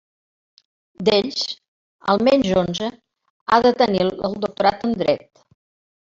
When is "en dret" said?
4.89-5.29